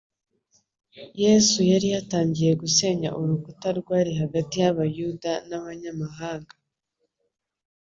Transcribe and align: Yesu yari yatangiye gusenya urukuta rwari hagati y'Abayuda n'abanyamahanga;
Yesu 1.23 1.59
yari 1.71 1.87
yatangiye 1.95 2.51
gusenya 2.61 3.09
urukuta 3.19 3.67
rwari 3.79 4.11
hagati 4.21 4.53
y'Abayuda 4.63 5.31
n'abanyamahanga; 5.47 6.53